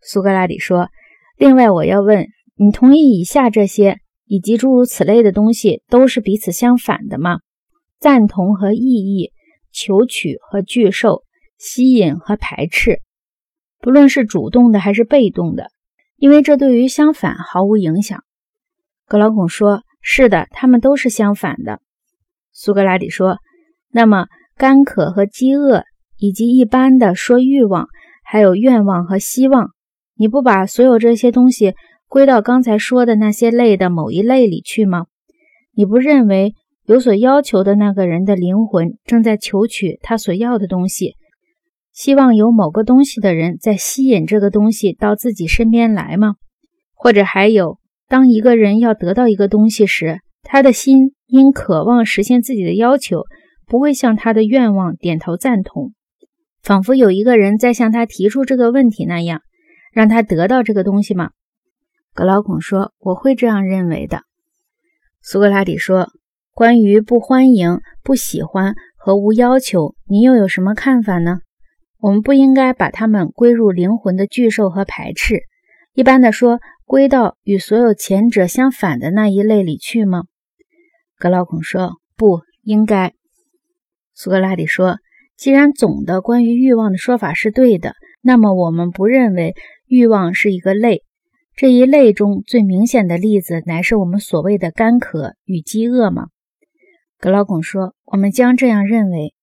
[0.00, 0.88] 苏格拉底说
[1.36, 7.40] ：“另外，我要问你，同意以下这些以及诸如此类的东西都是彼此相反的吗？
[7.98, 9.32] 赞同和异议，
[9.72, 11.24] 求取和拒受，
[11.58, 13.00] 吸引和排斥，
[13.80, 15.70] 不论是主动的还是被动的，
[16.16, 18.22] 因为这对于相反毫无影响。”
[19.06, 21.80] 格劳孔说：“是的，他们都是相反的。”
[22.52, 23.38] 苏格拉底说
[23.90, 24.26] ：“那么，
[24.56, 25.84] 干渴和饥饿，
[26.18, 27.88] 以及一般的说欲望，
[28.22, 29.70] 还有愿望和希望。”
[30.18, 31.74] 你不把所有这些东西
[32.08, 35.06] 归到刚才说的那些类的某一类里去吗？
[35.74, 36.54] 你不认为
[36.86, 41.14] 有所要求的那个人的灵魂正在求取他所要的东西，
[41.92, 46.34] 希望有某个东西的人在吸引这个东西到自己身边来吗？
[46.94, 47.78] 或者还有，
[48.08, 53.22] 当一个人要得到一个东西时，他的心因渴望实现自己的要求，
[53.66, 55.92] 不会向他的愿望点头赞同，
[56.62, 59.42] 仿佛有一个人在向他提出这个问题那样。
[59.92, 61.30] 让他得到这个东西吗？
[62.14, 64.22] 格劳孔说：“我会这样认为的。”
[65.22, 66.08] 苏格拉底说
[66.52, 71.38] ：“关于不欢迎、不喜欢和无要求，你又有什么看法呢？
[72.00, 75.42] 我们不应该把它们归入灵魂的拒受和排斥，
[75.92, 80.24] 一般的说，归到与所有前者相反的那一类里去吗？”
[81.18, 83.12] 格劳孔说：“不应该。”
[84.12, 84.98] 苏格拉底说
[85.38, 89.54] ：“既然总的关于欲望的说法是对的，那么我们不认为。”
[89.88, 91.02] 欲望是一个类，
[91.56, 96.28] 这一类中最明显的例子乃是我们所谓的干渴与饥饿吗？
[97.18, 99.34] 格劳孔说：“我们将这样认为，